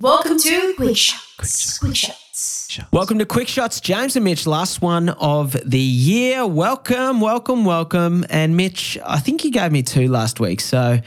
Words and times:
Welcome 0.00 0.38
to 0.38 0.74
Quick 0.76 0.96
Shots. 0.96 1.78
Quick 1.80 1.96
Shots. 1.96 2.78
Welcome 2.92 3.18
to 3.18 3.26
Quick 3.26 3.48
Shots, 3.48 3.80
James 3.80 4.14
and 4.14 4.24
Mitch. 4.24 4.46
Last 4.46 4.80
one 4.80 5.08
of 5.08 5.56
the 5.68 5.80
year. 5.80 6.46
Welcome, 6.46 7.20
welcome, 7.20 7.64
welcome. 7.64 8.24
And 8.30 8.56
Mitch, 8.56 8.96
I 9.04 9.18
think 9.18 9.42
you 9.42 9.50
gave 9.50 9.72
me 9.72 9.82
two 9.82 10.06
last 10.06 10.38
week, 10.38 10.60
so 10.60 11.00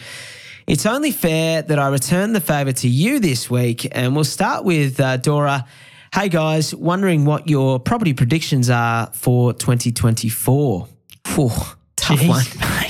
it's 0.67 0.85
only 0.85 1.11
fair 1.11 1.61
that 1.61 1.79
I 1.79 1.87
return 1.87 2.33
the 2.33 2.41
favour 2.41 2.73
to 2.73 2.89
you 2.89 3.19
this 3.21 3.49
week. 3.49 3.87
And 3.93 4.13
we'll 4.13 4.25
start 4.25 4.65
with 4.65 4.99
uh, 4.99 5.15
Dora. 5.15 5.65
Hey 6.13 6.27
guys, 6.27 6.75
wondering 6.75 7.23
what 7.23 7.47
your 7.47 7.79
property 7.79 8.13
predictions 8.13 8.69
are 8.69 9.09
for 9.13 9.53
2024. 9.53 10.87
Whew, 11.27 11.49
tough 11.95 12.19
Jeez, 12.19 12.27
one. 12.27 12.43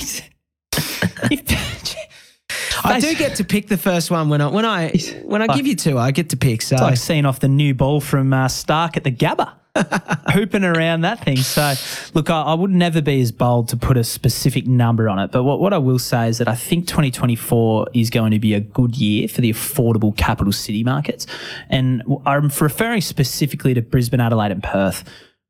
I 2.84 3.00
do 3.00 3.14
get 3.14 3.36
to 3.36 3.44
pick 3.44 3.68
the 3.68 3.76
first 3.76 4.10
one 4.10 4.28
when 4.28 4.40
I 4.40 4.48
when 4.48 4.64
I 4.64 4.92
when 5.24 5.42
I 5.42 5.54
give 5.54 5.66
you 5.66 5.76
two, 5.76 5.98
I 5.98 6.10
get 6.10 6.30
to 6.30 6.36
pick. 6.36 6.62
So 6.62 6.76
It's 6.76 6.82
like 6.82 6.96
seeing 6.96 7.26
off 7.26 7.40
the 7.40 7.48
new 7.48 7.74
ball 7.74 8.00
from 8.00 8.32
uh, 8.32 8.46
Starc 8.46 8.96
at 8.96 9.04
the 9.04 9.12
Gabba, 9.12 9.52
hooping 10.32 10.64
around 10.64 11.02
that 11.02 11.24
thing. 11.24 11.38
So, 11.38 11.74
look, 12.14 12.30
I, 12.30 12.42
I 12.42 12.54
would 12.54 12.70
never 12.70 13.00
be 13.00 13.20
as 13.20 13.32
bold 13.32 13.68
to 13.68 13.76
put 13.76 13.96
a 13.96 14.04
specific 14.04 14.66
number 14.66 15.08
on 15.08 15.18
it. 15.18 15.30
But 15.30 15.44
what, 15.44 15.60
what 15.60 15.72
I 15.72 15.78
will 15.78 15.98
say 15.98 16.28
is 16.28 16.38
that 16.38 16.48
I 16.48 16.54
think 16.54 16.86
2024 16.86 17.88
is 17.94 18.10
going 18.10 18.32
to 18.32 18.38
be 18.38 18.54
a 18.54 18.60
good 18.60 18.96
year 18.96 19.28
for 19.28 19.40
the 19.40 19.50
affordable 19.52 20.16
capital 20.16 20.52
city 20.52 20.84
markets. 20.84 21.26
And 21.70 22.02
I'm 22.26 22.48
referring 22.60 23.00
specifically 23.00 23.74
to 23.74 23.82
Brisbane, 23.82 24.20
Adelaide, 24.20 24.52
and 24.52 24.62
Perth. 24.62 25.04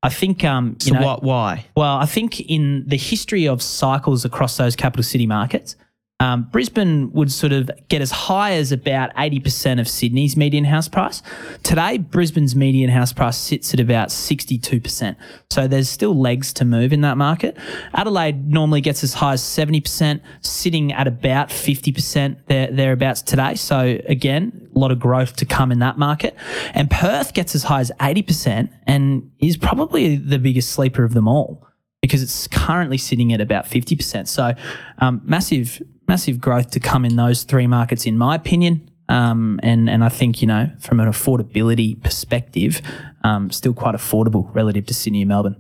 I 0.05 0.09
think, 0.09 0.45
um, 0.45 0.77
you 0.81 0.89
so 0.89 0.95
know, 0.95 1.07
what? 1.07 1.23
Why? 1.23 1.67
Well, 1.77 1.97
I 1.97 2.07
think 2.07 2.41
in 2.41 2.85
the 2.87 2.97
history 2.97 3.47
of 3.47 3.63
cycles 3.63 4.25
across 4.25 4.57
those 4.57 4.75
capital 4.75 5.05
city 5.05 5.27
markets, 5.27 5.77
um, 6.23 6.45
Brisbane 6.53 7.11
would 7.15 7.33
sort 7.33 7.53
of 7.53 7.69
get 7.89 8.01
as 8.01 8.13
high 8.13 8.53
as 8.53 8.71
about 8.71 9.13
80% 9.17 9.81
of 9.81 9.89
Sydney's 9.89 10.37
median 10.37 10.65
house 10.65 10.87
price. 10.87 11.21
Today, 11.65 11.99
Brisbane's 11.99 12.55
median 12.55 12.91
house 12.91 13.13
price 13.13 13.37
sits 13.37 13.75
at 13.75 13.81
about 13.81 14.11
62%. 14.11 15.17
So 15.51 15.67
there's 15.67 15.89
still 15.89 16.15
legs 16.15 16.53
to 16.53 16.65
move 16.65 16.93
in 16.93 17.01
that 17.01 17.17
market. 17.17 17.59
Adelaide 17.93 18.49
normally 18.49 18.81
gets 18.81 19.03
as 19.03 19.15
high 19.15 19.33
as 19.33 19.43
70%, 19.43 20.21
sitting 20.43 20.93
at 20.93 21.09
about 21.09 21.49
50% 21.49 22.37
there, 22.47 22.71
thereabouts 22.71 23.23
today. 23.23 23.57
So 23.57 23.99
again, 24.07 24.71
a 24.77 24.79
lot 24.79 24.93
of 24.93 25.01
growth 25.01 25.35
to 25.37 25.45
come 25.45 25.73
in 25.73 25.81
that 25.81 25.99
market. 25.99 26.37
And 26.73 26.89
Perth 26.89 27.35
gets 27.35 27.57
as 27.57 27.65
high 27.65 27.81
as 27.81 27.91
80% 27.99 28.71
and 28.87 29.29
is 29.41 29.57
probably 29.57 30.15
the 30.15 30.39
biggest 30.39 30.71
sleeper 30.71 31.03
of 31.03 31.15
them 31.15 31.27
all 31.27 31.67
because 32.01 32.21
it's 32.21 32.49
currently 32.49 32.99
sitting 32.99 33.33
at 33.33 33.41
about 33.41 33.65
50%. 33.65 34.29
So 34.29 34.53
um, 34.99 35.23
massive, 35.25 35.81
massive 36.09 36.41
growth 36.41 36.71
to 36.73 36.81
come 36.81 37.05
in 37.05 37.17
those 37.17 37.43
three 37.45 37.67
markets, 37.67 38.07
in 38.07 38.19
my 38.19 38.35
opinion. 38.35 38.89
Um, 39.09 39.61
and, 39.63 39.91
and 39.91 40.03
I 40.05 40.09
think, 40.09 40.41
you 40.41 40.47
know, 40.49 40.71
from 40.79 41.01
an 41.01 41.09
affordability 41.09 42.03
perspective, 42.03 42.81
um, 43.25 43.51
still 43.51 43.75
quite 43.75 43.95
affordable 43.95 44.53
relative 44.55 44.87
to 44.87 44.95
Sydney 44.95 45.23
and 45.23 45.29
Melbourne. 45.29 45.57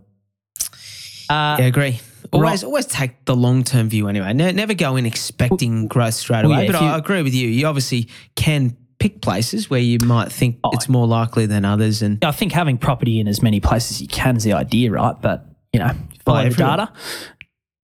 Uh, 1.29 1.57
Yeah, 1.59 1.65
I 1.65 1.69
agree. 1.69 2.01
Always, 2.33 2.65
always 2.65 2.87
take 2.87 3.25
the 3.27 3.37
long 3.37 3.63
term 3.63 3.89
view 3.91 4.09
anyway. 4.09 4.33
Ne- 4.33 4.53
never 4.53 4.73
go 4.75 4.97
in 4.97 5.05
expecting 5.05 5.87
growth 5.87 6.15
straight 6.15 6.45
well, 6.45 6.53
away. 6.53 6.67
yeah, 6.67 6.73
but 6.73 6.81
you- 6.81 6.87
I 6.89 6.97
agree 6.98 7.23
with 7.23 7.35
you. 7.35 7.48
You 7.48 7.67
obviously 7.67 8.09
can 8.37 8.77
pick 8.98 9.20
places 9.20 9.69
where 9.69 9.81
you 9.81 9.98
might 10.07 10.31
think 10.33 10.59
Oh. 10.65 10.70
it's 10.73 10.89
more 10.89 11.07
likely 11.07 11.45
than 11.45 11.65
others. 11.65 12.01
And 12.01 12.25
I 12.25 12.31
think 12.31 12.53
having 12.53 12.79
property 12.79 13.20
in 13.20 13.29
as 13.29 13.43
many 13.43 13.61
places 13.61 13.97
as 13.97 14.03
you 14.03 14.09
can 14.09 14.37
is 14.37 14.45
the 14.45 14.53
idea, 14.55 14.93
right? 14.93 15.17
But, 15.20 15.45
you 15.73 15.81
know, 15.81 15.91
follow 16.25 16.41
the 16.43 16.47
everyone. 16.47 16.79
data, 16.79 16.93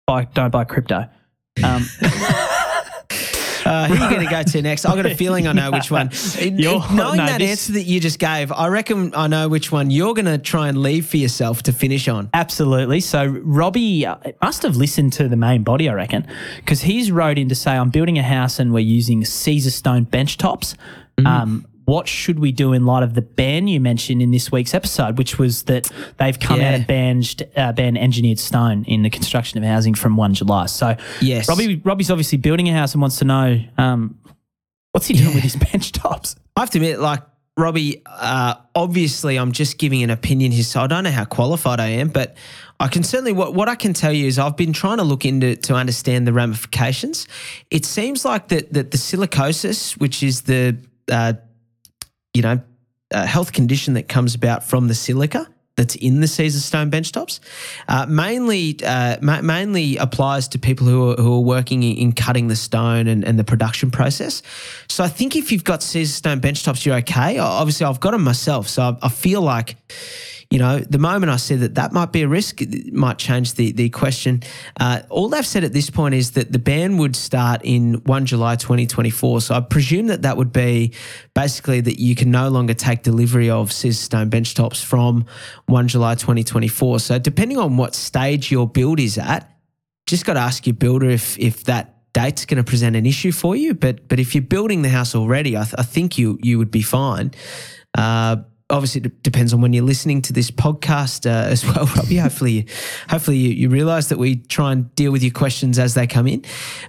buy, 0.06 0.24
don't 0.24 0.50
buy 0.50 0.64
crypto. 0.64 1.08
Um, 1.62 1.86
uh, 3.64 3.86
who 3.86 3.94
are 3.94 4.04
you 4.04 4.10
going 4.10 4.24
to 4.24 4.30
go 4.30 4.42
to 4.42 4.62
next? 4.62 4.86
I've 4.86 4.96
got 4.96 5.06
a 5.06 5.14
feeling 5.14 5.46
I 5.46 5.52
know 5.52 5.70
which 5.70 5.90
one. 5.90 6.10
You're- 6.40 6.80
Knowing 6.92 7.18
no, 7.18 7.26
that 7.26 7.38
this- 7.38 7.50
answer 7.50 7.72
that 7.74 7.82
you 7.82 8.00
just 8.00 8.18
gave, 8.18 8.50
I 8.50 8.68
reckon 8.68 9.14
I 9.14 9.26
know 9.26 9.48
which 9.48 9.70
one 9.70 9.90
you're 9.90 10.14
going 10.14 10.24
to 10.26 10.38
try 10.38 10.68
and 10.68 10.78
leave 10.78 11.06
for 11.06 11.18
yourself 11.18 11.62
to 11.64 11.72
finish 11.72 12.08
on. 12.08 12.30
Absolutely. 12.32 13.00
So 13.00 13.26
Robbie 13.26 14.06
uh, 14.06 14.16
must 14.40 14.62
have 14.62 14.76
listened 14.76 15.12
to 15.14 15.28
the 15.28 15.36
main 15.36 15.62
body, 15.62 15.88
I 15.88 15.94
reckon, 15.94 16.26
because 16.56 16.82
he's 16.82 17.12
wrote 17.12 17.36
in 17.38 17.48
to 17.50 17.54
say, 17.54 17.72
"I'm 17.72 17.90
building 17.90 18.18
a 18.18 18.22
house 18.22 18.58
and 18.58 18.72
we're 18.72 18.80
using 18.80 19.22
Caesarstone 19.22 20.10
bench 20.10 20.38
tops. 20.38 20.74
Um, 21.26 21.66
what 21.84 22.06
should 22.08 22.38
we 22.38 22.52
do 22.52 22.72
in 22.72 22.86
light 22.86 23.02
of 23.02 23.14
the 23.14 23.22
ban 23.22 23.66
you 23.68 23.80
mentioned 23.80 24.22
in 24.22 24.30
this 24.30 24.52
week's 24.52 24.74
episode, 24.74 25.18
which 25.18 25.38
was 25.38 25.64
that 25.64 25.90
they've 26.18 26.38
come 26.38 26.60
out 26.60 26.74
and 26.74 26.86
banned 26.86 27.42
uh, 27.56 27.72
banned 27.72 27.98
engineered 27.98 28.38
stone 28.38 28.84
in 28.84 29.02
the 29.02 29.10
construction 29.10 29.58
of 29.58 29.64
housing 29.64 29.94
from 29.94 30.16
one 30.16 30.34
July. 30.34 30.66
So 30.66 30.96
Yes. 31.20 31.48
Robbie 31.48 31.80
Robbie's 31.84 32.10
obviously 32.10 32.38
building 32.38 32.68
a 32.68 32.72
house 32.72 32.92
and 32.94 33.00
wants 33.00 33.18
to 33.18 33.24
know 33.24 33.60
um, 33.78 34.18
what's 34.92 35.06
he 35.06 35.14
doing 35.14 35.34
with 35.34 35.42
his 35.42 35.56
bench 35.72 35.92
tops. 35.92 36.36
I 36.56 36.60
have 36.60 36.70
to 36.70 36.78
admit, 36.78 37.00
like 37.00 37.22
Robbie, 37.56 38.02
uh, 38.06 38.54
obviously, 38.74 39.36
I'm 39.36 39.52
just 39.52 39.76
giving 39.78 40.02
an 40.02 40.10
opinion 40.10 40.52
here, 40.52 40.64
so 40.64 40.80
I 40.80 40.86
don't 40.86 41.04
know 41.04 41.10
how 41.10 41.24
qualified 41.24 41.80
I 41.80 41.88
am, 41.88 42.08
but 42.08 42.36
I 42.80 42.88
can 42.88 43.02
certainly 43.02 43.32
what 43.32 43.54
what 43.54 43.68
I 43.68 43.74
can 43.74 43.92
tell 43.92 44.12
you 44.12 44.26
is 44.26 44.38
I've 44.38 44.56
been 44.56 44.72
trying 44.72 44.98
to 44.98 45.04
look 45.04 45.24
into 45.24 45.56
to 45.56 45.74
understand 45.74 46.26
the 46.26 46.32
ramifications. 46.32 47.28
It 47.70 47.84
seems 47.84 48.24
like 48.24 48.48
that 48.48 48.72
that 48.72 48.90
the 48.90 48.98
silicosis, 48.98 49.98
which 49.98 50.22
is 50.22 50.42
the 50.42 50.78
uh, 51.10 51.34
you 52.34 52.42
know 52.42 52.60
uh, 53.12 53.26
health 53.26 53.52
condition 53.52 53.94
that 53.94 54.08
comes 54.08 54.34
about 54.34 54.64
from 54.64 54.88
the 54.88 54.94
silica. 54.94 55.46
That's 55.74 55.94
in 55.94 56.20
the 56.20 56.26
Caesarstone 56.26 56.90
benchtops, 56.90 57.40
uh, 57.88 58.04
mainly 58.06 58.78
uh, 58.84 59.16
ma- 59.22 59.40
mainly 59.40 59.96
applies 59.96 60.48
to 60.48 60.58
people 60.58 60.86
who 60.86 61.12
are, 61.12 61.14
who 61.14 61.36
are 61.36 61.40
working 61.40 61.82
in, 61.82 61.96
in 61.96 62.12
cutting 62.12 62.48
the 62.48 62.56
stone 62.56 63.06
and, 63.06 63.24
and 63.24 63.38
the 63.38 63.44
production 63.44 63.90
process. 63.90 64.42
So 64.90 65.02
I 65.02 65.08
think 65.08 65.34
if 65.34 65.50
you've 65.50 65.64
got 65.64 65.80
Caesarstone 65.80 66.40
benchtops, 66.40 66.84
you're 66.84 66.96
okay. 66.96 67.38
Obviously, 67.38 67.86
I've 67.86 68.00
got 68.00 68.10
them 68.10 68.22
myself, 68.22 68.68
so 68.68 68.82
I, 68.82 69.06
I 69.06 69.08
feel 69.08 69.40
like 69.40 69.76
you 70.52 70.58
know, 70.58 70.80
the 70.80 70.98
moment 70.98 71.32
I 71.32 71.36
said 71.36 71.60
that 71.60 71.76
that 71.76 71.94
might 71.94 72.12
be 72.12 72.20
a 72.20 72.28
risk, 72.28 72.60
it 72.60 72.92
might 72.92 73.16
change 73.16 73.54
the 73.54 73.72
the 73.72 73.88
question. 73.88 74.42
Uh, 74.78 75.00
all 75.08 75.30
they've 75.30 75.46
said 75.46 75.64
at 75.64 75.72
this 75.72 75.88
point 75.88 76.14
is 76.14 76.32
that 76.32 76.52
the 76.52 76.58
ban 76.58 76.98
would 76.98 77.16
start 77.16 77.62
in 77.64 77.94
1 78.04 78.26
July 78.26 78.56
2024. 78.56 79.40
So 79.40 79.54
I 79.54 79.60
presume 79.60 80.08
that 80.08 80.20
that 80.22 80.36
would 80.36 80.52
be 80.52 80.92
basically 81.32 81.80
that 81.80 81.98
you 81.98 82.14
can 82.14 82.30
no 82.30 82.50
longer 82.50 82.74
take 82.74 83.02
delivery 83.02 83.48
of 83.48 83.70
Caesarstone 83.70 84.28
bench 84.28 84.54
tops 84.54 84.82
from 84.82 85.24
1 85.68 85.88
July 85.88 86.16
2024. 86.16 87.00
So 87.00 87.18
depending 87.18 87.56
on 87.56 87.78
what 87.78 87.94
stage 87.94 88.52
your 88.52 88.68
build 88.68 89.00
is 89.00 89.16
at, 89.16 89.50
just 90.06 90.26
got 90.26 90.34
to 90.34 90.40
ask 90.40 90.66
your 90.66 90.74
builder 90.74 91.08
if 91.08 91.38
if 91.38 91.64
that 91.64 91.96
date's 92.12 92.44
going 92.44 92.62
to 92.62 92.70
present 92.70 92.94
an 92.94 93.06
issue 93.06 93.32
for 93.32 93.56
you. 93.56 93.72
But 93.72 94.06
but 94.06 94.20
if 94.20 94.34
you're 94.34 94.42
building 94.42 94.82
the 94.82 94.90
house 94.90 95.14
already, 95.14 95.56
I, 95.56 95.62
th- 95.62 95.76
I 95.78 95.82
think 95.82 96.18
you 96.18 96.38
you 96.42 96.58
would 96.58 96.70
be 96.70 96.82
fine. 96.82 97.30
Uh, 97.96 98.36
obviously, 98.72 99.02
it 99.02 99.22
depends 99.22 99.52
on 99.52 99.60
when 99.60 99.72
you're 99.72 99.84
listening 99.84 100.22
to 100.22 100.32
this 100.32 100.50
podcast 100.50 101.26
uh, 101.26 101.48
as 101.48 101.64
well, 101.64 101.86
Robbie. 101.96 102.16
Hopefully, 102.16 102.52
you, 102.52 102.64
hopefully 103.08 103.36
you, 103.36 103.50
you 103.50 103.68
realise 103.68 104.08
that 104.08 104.18
we 104.18 104.36
try 104.36 104.72
and 104.72 104.92
deal 104.94 105.12
with 105.12 105.22
your 105.22 105.32
questions 105.32 105.78
as 105.78 105.94
they 105.94 106.06
come 106.06 106.26
in. 106.26 106.44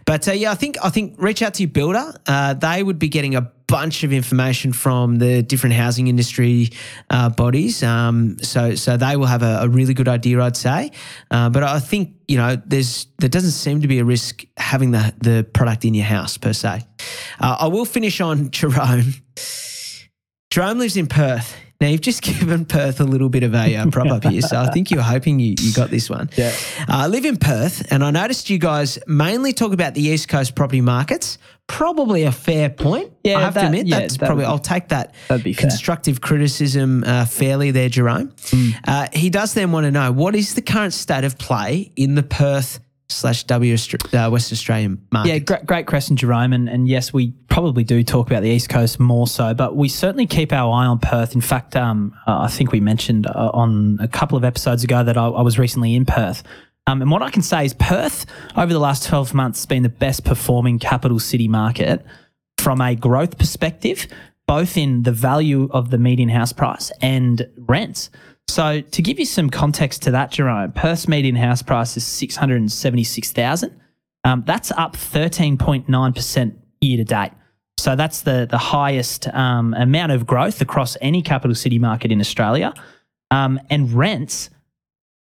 But 0.06 0.28
uh, 0.28 0.32
yeah, 0.32 0.52
I 0.52 0.56
think 0.56 0.78
I 0.84 0.90
think 0.90 1.16
reach 1.18 1.42
out 1.42 1.54
to 1.56 1.64
your 1.64 1.72
builder. 1.72 2.14
Uh, 2.26 2.54
they 2.54 2.82
would 2.82 2.98
be 2.98 3.10
getting 3.10 3.36
a 3.36 3.52
bunch 3.68 4.04
of 4.04 4.14
information 4.14 4.72
from 4.72 5.18
the 5.18 5.42
different 5.42 5.76
housing 5.76 6.08
industry 6.08 6.70
uh, 7.10 7.30
bodies. 7.30 7.84
Um, 7.84 8.38
so 8.40 8.76
so 8.76 8.98
they 8.98 9.16
will 9.16 9.26
have 9.26 9.44
a, 9.44 9.60
a 9.62 9.68
really 9.68 9.94
good 9.94 10.08
idea, 10.08 10.42
I'd 10.42 10.58
say. 10.58 10.92
Uh, 11.32 11.50
but 11.50 11.64
I 11.64 11.80
think 11.80 12.16
you 12.28 12.38
know 12.38 12.56
there's 12.66 13.08
there 13.20 13.30
doesn't 13.30 13.52
seem 13.52 13.82
to 13.82 13.88
be 13.88 14.00
a 14.00 14.06
risk 14.06 14.46
having 14.58 14.92
the 14.92 15.14
the 15.22 15.44
product 15.54 15.86
in 15.86 15.94
your 15.94 16.06
house 16.06 16.38
per 16.38 16.54
se. 16.54 16.84
Uh, 17.40 17.58
I 17.60 17.68
will 17.68 17.86
finish 17.86 18.22
on 18.22 18.52
Jerome. 18.52 19.14
Jerome 20.50 20.78
lives 20.78 20.96
in 20.96 21.08
Perth. 21.08 21.56
Now 21.84 21.90
you've 21.90 22.00
just 22.00 22.22
given 22.40 22.64
Perth 22.64 23.02
a 23.02 23.04
little 23.04 23.28
bit 23.28 23.44
of 23.44 23.54
a 23.54 23.76
uh, 23.76 23.90
prop 23.90 24.08
up 24.08 24.24
here, 24.24 24.42
so 24.42 24.58
I 24.58 24.72
think 24.72 24.90
you're 24.90 25.02
hoping 25.02 25.42
you, 25.42 25.56
you 25.60 25.74
got 25.74 25.90
this 25.90 26.10
one. 26.10 26.30
Yeah. 26.38 26.56
Uh, 26.80 26.86
I 26.88 27.08
live 27.08 27.26
in 27.26 27.36
Perth, 27.36 27.92
and 27.92 28.06
I 28.06 28.10
noticed 28.10 28.50
you 28.50 28.58
guys 28.58 28.98
mainly 29.06 29.52
talk 29.52 29.74
about 29.74 29.94
the 29.94 30.02
East 30.02 30.30
Coast 30.30 30.56
property 30.56 30.80
markets. 30.80 31.38
Probably 31.68 32.24
a 32.24 32.32
fair 32.32 32.70
point. 32.70 33.12
Yeah, 33.26 33.38
I 33.38 33.42
have 33.42 33.56
that, 33.56 33.62
to 33.62 33.66
admit 33.68 33.88
yeah, 33.88 34.00
that's 34.00 34.16
probably. 34.16 34.46
Be, 34.46 34.48
I'll 34.48 34.60
take 34.60 34.88
that 34.90 35.14
be 35.44 35.52
fair. 35.52 35.68
constructive 35.68 36.22
criticism 36.22 37.04
uh, 37.04 37.26
fairly 37.26 37.72
there, 37.72 37.90
Jerome. 37.90 38.30
Mm. 38.30 38.76
Uh, 38.88 39.08
he 39.12 39.30
does 39.30 39.54
then 39.54 39.74
want 39.74 39.84
to 39.84 39.92
know 39.92 40.14
what 40.14 40.38
is 40.38 40.54
the 40.54 40.62
current 40.62 40.94
state 40.94 41.26
of 41.26 41.38
play 41.38 41.92
in 41.98 42.16
the 42.16 42.24
Perth 42.24 42.80
slash 43.10 43.44
W 43.44 43.76
uh, 44.14 44.30
West 44.32 44.52
Australian 44.52 45.06
market. 45.12 45.30
Yeah, 45.30 45.40
great, 45.40 45.66
great 45.66 45.88
question, 45.88 46.16
Jerome. 46.16 46.54
And, 46.54 46.70
and 46.70 46.88
yes, 46.88 47.14
we 47.14 47.32
probably 47.50 47.84
do 47.84 48.04
talk 48.04 48.28
about 48.28 48.44
the 48.44 48.50
East 48.50 48.70
Coast 48.70 49.00
more 49.00 49.28
so, 49.28 49.54
but 49.54 49.76
we 49.76 49.90
certainly 49.90 50.26
keep 50.26 50.52
our 50.52 50.72
eye 50.72 50.86
on 50.86 51.00
Perth. 51.00 51.36
In 51.36 51.42
fact, 51.42 51.76
um, 51.76 52.16
uh, 52.28 52.42
I 52.42 52.48
think 52.48 52.72
we 52.72 52.80
mentioned 52.80 53.28
uh, 53.28 53.52
on 53.54 53.98
a 54.02 54.08
couple 54.08 54.38
of 54.38 54.44
episodes 54.44 54.84
ago 54.84 55.04
that 55.04 55.18
I, 55.18 55.28
I 55.28 55.42
was 55.42 55.60
recently 55.60 55.96
in 55.96 56.06
Perth. 56.06 56.44
Um, 56.86 57.02
and 57.02 57.10
what 57.10 57.22
I 57.22 57.30
can 57.30 57.42
say 57.42 57.66
is 57.66 57.74
Perth, 57.74 58.26
over 58.58 58.74
the 58.74 58.80
last 58.80 59.08
12 59.08 59.34
months, 59.34 59.60
has 59.60 59.66
been 59.66 59.84
the 59.84 59.90
best 59.90 60.26
performing 60.26 60.80
capital 60.80 61.20
city 61.20 61.48
market 61.48 62.06
from 62.58 62.82
a 62.82 62.96
growth 62.96 63.38
perspective, 63.38 64.08
both 64.48 64.76
in 64.76 65.04
the 65.04 65.12
value 65.12 65.70
of 65.72 65.92
the 65.92 65.98
median 65.98 66.30
house 66.30 66.52
price 66.52 66.92
and 67.02 67.48
rents. 67.58 68.10
So 68.54 68.82
to 68.82 69.02
give 69.02 69.18
you 69.18 69.26
some 69.26 69.50
context 69.50 70.04
to 70.04 70.12
that, 70.12 70.30
Jerome, 70.30 70.74
Perth's 70.74 71.08
median 71.08 71.36
house 71.36 71.64
price 71.64 71.98
is 71.98 72.06
676,000. 72.06 73.82
Um, 74.26 74.44
that's 74.46 74.70
up 74.74 74.96
13.9% 74.96 76.56
year 76.80 76.98
to 76.98 77.04
date. 77.04 77.32
So 77.80 77.96
that's 77.96 78.22
the 78.22 78.48
the 78.48 78.60
highest 78.60 79.28
um, 79.30 79.74
amount 79.74 80.12
of 80.12 80.28
growth 80.28 80.62
across 80.62 80.96
any 81.02 81.24
capital 81.24 81.56
city 81.56 81.80
market 81.80 82.12
in 82.12 82.20
Australia. 82.20 82.76
Um, 83.32 83.60
and 83.72 83.92
rents, 83.92 84.52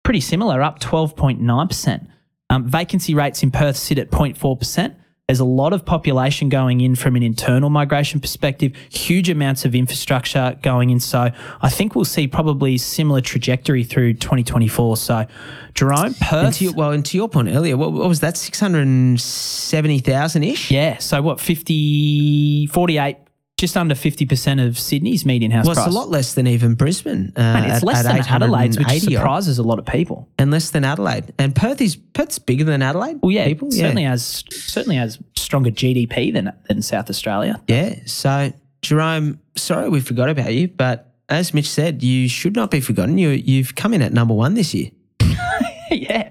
pretty 0.02 0.20
similar, 0.20 0.60
up 0.60 0.80
12.9%. 0.80 2.08
Um, 2.50 2.69
vacancy 2.69 3.14
rates 3.14 3.44
in 3.44 3.52
Perth 3.52 3.76
sit 3.76 4.00
at 4.00 4.10
0.4%. 4.10 4.96
There's 5.28 5.38
a 5.40 5.44
lot 5.44 5.72
of 5.72 5.84
population 5.86 6.48
going 6.48 6.80
in 6.80 6.96
from 6.96 7.14
an 7.14 7.22
internal 7.22 7.70
migration 7.70 8.19
perspective, 8.19 8.74
huge 8.90 9.30
amounts 9.30 9.64
of 9.64 9.72
infrastructure 9.72 10.58
going 10.62 10.90
in. 10.90 10.98
So 10.98 11.30
I 11.62 11.69
think 11.70 11.94
we'll 11.94 12.04
see 12.04 12.26
probably 12.26 12.76
similar 12.76 13.20
trajectory 13.20 13.84
through 13.84 14.14
2024. 14.14 14.96
So, 14.96 15.26
Jerome, 15.74 16.06
And 16.06 16.16
Perth. 16.16 16.56
to 16.56 16.64
your, 16.64 16.72
well, 16.74 16.90
and 16.90 17.04
to 17.06 17.16
your 17.16 17.28
point 17.28 17.48
earlier, 17.48 17.76
what, 17.76 17.92
what 17.92 18.08
was 18.08 18.19
that? 18.20 18.36
Six 18.36 18.58
hundred 18.58 18.82
and 18.88 19.19
seventy 19.20 20.00
thousand 20.00 20.42
ish. 20.42 20.72
yeah. 20.72 20.98
So 20.98 21.22
what, 21.22 21.40
50, 21.40 22.66
48, 22.66 23.16
just 23.62 23.76
under 23.76 23.94
50% 23.94 24.67
of 24.67 24.76
Sydney's 24.76 25.25
median 25.25 25.53
house 25.53 25.64
Well, 25.67 25.79
it's 25.79 25.87
a 25.87 25.91
lot 25.97 26.11
less 26.11 26.35
than 26.35 26.49
even 26.49 26.75
Brisbane. 26.75 27.32
Uh, 27.37 27.41
And 27.41 27.67
it's 27.67 27.76
at- 27.76 27.82
less 27.85 28.05
at 28.05 28.12
than 28.12 28.35
Adelaide's, 28.43 28.76
which 28.76 28.88
surprises 29.03 29.59
a 29.59 29.62
lot 29.62 29.79
of 29.79 29.87
people. 29.87 30.29
and 30.37 30.50
less 30.50 30.70
than 30.70 30.85
Adelaide. 30.85 31.32
And 31.38 31.55
Perth 31.55 31.81
is 31.81 31.94
Perth's 31.94 32.41
bigger 32.41 32.64
than 32.64 32.82
Adelaide. 32.82 33.19
Well, 33.23 33.31
yeah, 33.31 33.44
people. 33.47 33.70
certainly 33.70 34.03
has 34.03 34.43
certainly 34.50 34.97
has 34.97 35.19
stronger 35.37 35.70
GDP 35.70 36.32
than 36.32 36.53
than 36.69 36.82
South 36.82 37.09
Australia. 37.09 37.61
Yeah. 37.69 37.94
So, 38.06 38.53
Jerome, 38.82 39.38
sorry 39.56 39.88
we 39.88 40.00
forgot 40.00 40.29
about 40.29 40.53
you, 40.53 40.67
but 40.67 41.12
as 41.29 41.55
Mitch 41.55 41.70
said, 41.70 42.03
you 42.03 42.29
should 42.29 42.56
not 42.56 42.73
be 42.73 42.81
forgotten. 42.81 43.17
You 43.17 43.29
you've 43.31 43.76
come 43.76 43.94
in 43.94 44.03
at 44.03 44.12
number 44.12 44.35
one 44.35 44.55
this 44.55 44.75
year. 44.75 44.91
yeah. 45.91 46.31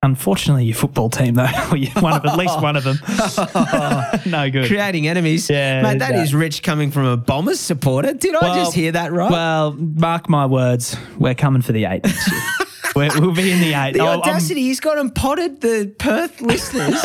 Unfortunately, 0.00 0.64
your 0.64 0.76
football 0.76 1.10
team 1.10 1.34
though, 1.34 1.46
one 2.00 2.12
of 2.12 2.24
at 2.24 2.38
least 2.38 2.62
one 2.62 2.76
of 2.76 2.84
them, 2.84 2.98
no 4.30 4.48
good. 4.48 4.68
Creating 4.68 5.08
enemies. 5.08 5.50
Yeah, 5.50 5.82
Mate, 5.82 5.98
that 5.98 6.12
yeah. 6.12 6.22
is 6.22 6.32
rich 6.32 6.62
coming 6.62 6.92
from 6.92 7.04
a 7.04 7.16
Bombers 7.16 7.58
supporter. 7.58 8.14
Did 8.14 8.36
I 8.36 8.54
just 8.54 8.74
hear 8.74 8.92
that 8.92 9.10
right? 9.12 9.28
Well, 9.28 9.72
mark 9.72 10.28
my 10.28 10.46
words, 10.46 10.96
we're 11.18 11.34
coming 11.34 11.62
for 11.62 11.72
the 11.72 11.86
eight 11.86 12.06
we're, 12.98 13.20
we'll 13.20 13.34
be 13.34 13.50
in 13.52 13.60
the 13.60 13.72
eight. 13.74 13.92
the 13.94 14.00
Oh, 14.00 14.06
I'm- 14.08 14.20
audacity, 14.20 14.62
he's 14.62 14.80
got 14.80 14.98
him 14.98 15.10
potted 15.10 15.60
the 15.60 15.92
Perth 15.98 16.40
listeners 16.40 17.02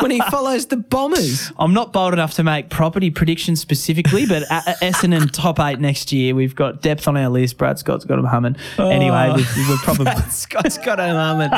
when 0.00 0.10
he 0.10 0.20
follows 0.30 0.66
the 0.66 0.76
Bombers. 0.76 1.52
I'm 1.58 1.72
not 1.74 1.92
bold 1.92 2.12
enough 2.12 2.34
to 2.34 2.42
make 2.42 2.70
property 2.70 3.10
predictions 3.10 3.60
specifically, 3.60 4.26
but 4.26 4.42
Essendon 4.82 5.30
top 5.32 5.60
eight 5.60 5.78
next 5.78 6.12
year. 6.12 6.34
We've 6.34 6.54
got 6.54 6.82
depth 6.82 7.06
on 7.06 7.16
our 7.16 7.28
list. 7.28 7.58
Brad 7.58 7.78
Scott's 7.78 8.04
got 8.04 8.16
them 8.16 8.24
humming. 8.24 8.56
Anyway, 8.78 9.32
we, 9.36 9.42
we're 9.68 9.76
probably 9.78 10.12
Scott's 10.30 10.78
got 10.78 10.98
him 10.98 11.14
humming. 11.14 11.50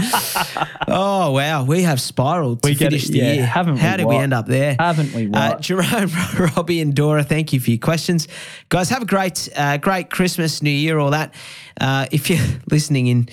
Oh, 0.89 1.31
wow. 1.33 1.65
We 1.65 1.83
have 1.83 2.01
spiraled 2.01 2.63
to 2.63 2.69
We 2.71 2.75
finish 2.75 3.09
it, 3.09 3.13
the 3.13 3.19
yeah. 3.19 3.33
year. 3.35 3.47
Haven't 3.47 3.75
we 3.75 3.81
How 3.81 3.97
did 3.97 4.07
we 4.07 4.17
end 4.17 4.35
up 4.35 4.47
there? 4.47 4.77
Haven't 4.79 5.13
we 5.15 5.31
Uh. 5.33 5.59
Jerome, 5.61 6.11
Robbie, 6.57 6.81
and 6.81 6.95
Dora, 6.95 7.23
thank 7.23 7.53
you 7.53 7.61
for 7.61 7.71
your 7.71 7.79
questions. 7.79 8.27
Guys, 8.69 8.89
have 8.91 9.03
a 9.03 9.07
great, 9.07 9.49
uh, 9.57 9.77
great 9.77 10.11
Christmas, 10.11 10.63
New 10.63 10.71
Year, 10.71 10.99
all 10.99 11.11
that. 11.11 11.35
Uh, 11.81 12.07
if 12.11 12.29
you're 12.29 12.39
listening 12.71 13.07
in 13.07 13.29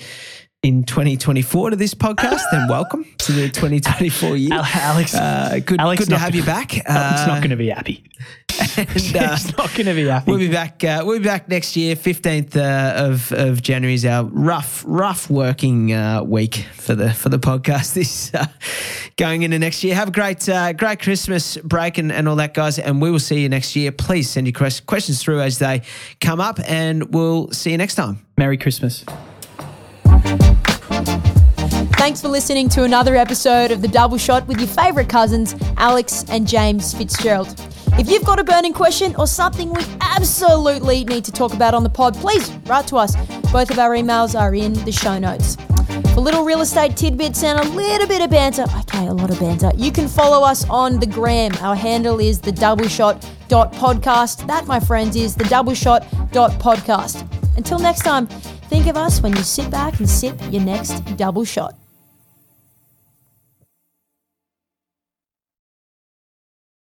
in 0.62 0.84
2024 0.84 1.70
to 1.70 1.76
this 1.76 1.94
podcast, 1.94 2.42
then 2.52 2.68
welcome 2.68 3.06
to 3.16 3.32
the 3.32 3.48
2024 3.48 4.36
year. 4.36 4.52
Alex. 4.52 5.14
Uh, 5.14 5.58
good 5.64 5.80
Alex 5.80 6.00
good 6.04 6.10
to 6.10 6.18
have 6.18 6.32
gonna- 6.32 6.36
you 6.36 6.46
back. 6.46 6.86
Alex 6.86 7.20
Uh, 7.22 7.26
not 7.28 7.38
going 7.38 7.48
to 7.50 7.56
be 7.56 7.70
happy. 7.70 8.04
and, 8.76 8.86
uh, 8.88 8.92
He's 8.92 9.56
not 9.56 9.72
going 9.72 9.86
to 9.86 9.94
be 9.94 10.06
happy. 10.06 10.30
We'll 10.30 10.38
be 10.38 10.50
back. 10.50 10.84
Uh, 10.84 11.02
we'll 11.06 11.18
be 11.18 11.24
back 11.24 11.48
next 11.48 11.76
year. 11.76 11.96
Fifteenth 11.96 12.54
uh, 12.54 12.92
of 12.94 13.32
of 13.32 13.62
January 13.62 13.94
is 13.94 14.04
our 14.04 14.24
rough, 14.24 14.84
rough 14.86 15.30
working 15.30 15.94
uh, 15.94 16.22
week 16.24 16.66
for 16.74 16.94
the 16.94 17.10
for 17.14 17.30
the 17.30 17.38
podcast. 17.38 17.94
This 18.00 18.34
uh, 18.34 18.46
going 19.16 19.42
into 19.42 19.58
next 19.58 19.82
year. 19.82 19.94
Have 19.94 20.08
a 20.08 20.12
great, 20.12 20.46
uh, 20.46 20.74
great 20.74 21.00
Christmas 21.00 21.56
break 21.58 21.96
and, 21.96 22.12
and 22.12 22.28
all 22.28 22.36
that, 22.36 22.52
guys. 22.52 22.78
And 22.78 23.00
we 23.00 23.10
will 23.10 23.18
see 23.18 23.40
you 23.40 23.48
next 23.48 23.74
year. 23.76 23.92
Please 23.92 24.28
send 24.28 24.46
your 24.46 24.52
questions 24.86 25.22
through 25.22 25.40
as 25.40 25.58
they 25.58 25.80
come 26.20 26.38
up, 26.40 26.60
and 26.66 27.14
we'll 27.14 27.50
see 27.50 27.70
you 27.70 27.78
next 27.78 27.94
time. 27.94 28.26
Merry 28.36 28.58
Christmas. 28.58 29.04
Thanks 32.00 32.22
for 32.22 32.28
listening 32.28 32.70
to 32.70 32.84
another 32.84 33.14
episode 33.14 33.70
of 33.70 33.82
The 33.82 33.88
Double 33.88 34.16
Shot 34.16 34.48
with 34.48 34.58
your 34.58 34.68
favourite 34.68 35.10
cousins, 35.10 35.54
Alex 35.76 36.24
and 36.30 36.48
James 36.48 36.94
Fitzgerald. 36.94 37.54
If 37.98 38.08
you've 38.08 38.24
got 38.24 38.40
a 38.40 38.42
burning 38.42 38.72
question 38.72 39.14
or 39.16 39.26
something 39.26 39.70
we 39.70 39.84
absolutely 40.00 41.04
need 41.04 41.26
to 41.26 41.30
talk 41.30 41.52
about 41.52 41.74
on 41.74 41.82
the 41.82 41.90
pod, 41.90 42.14
please 42.14 42.50
write 42.64 42.86
to 42.86 42.96
us. 42.96 43.14
Both 43.52 43.70
of 43.70 43.78
our 43.78 43.90
emails 43.90 44.34
are 44.34 44.54
in 44.54 44.72
the 44.86 44.90
show 44.90 45.18
notes. 45.18 45.56
For 46.14 46.22
little 46.22 46.42
real 46.42 46.62
estate 46.62 46.96
tidbits 46.96 47.44
and 47.44 47.60
a 47.60 47.68
little 47.68 48.08
bit 48.08 48.22
of 48.22 48.30
banter, 48.30 48.64
okay, 48.78 49.06
a 49.06 49.12
lot 49.12 49.30
of 49.30 49.38
banter, 49.38 49.70
you 49.76 49.92
can 49.92 50.08
follow 50.08 50.42
us 50.42 50.66
on 50.70 51.00
the 51.00 51.06
gram. 51.06 51.52
Our 51.60 51.76
handle 51.76 52.18
is 52.18 52.40
the 52.40 52.50
double 52.50 52.88
shot 52.88 53.30
dot 53.48 53.74
podcast. 53.74 54.46
That, 54.46 54.66
my 54.66 54.80
friends, 54.80 55.16
is 55.16 55.34
the 55.36 55.44
double 55.44 55.74
shot 55.74 56.06
dot 56.32 56.52
podcast. 56.52 57.28
Until 57.58 57.78
next 57.78 58.00
time, 58.00 58.26
think 58.26 58.86
of 58.86 58.96
us 58.96 59.20
when 59.20 59.36
you 59.36 59.42
sit 59.42 59.70
back 59.70 59.98
and 59.98 60.08
sip 60.08 60.40
your 60.50 60.62
next 60.62 61.00
double 61.18 61.44
shot. 61.44 61.79